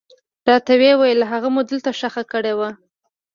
راته 0.47 0.73
ويې 0.79 0.93
ويل 0.99 1.21
هغه 1.31 1.47
مو 1.53 1.61
دلته 1.69 1.89
ښخ 1.99 2.15
کړى 2.31 2.53
و. 2.57 2.61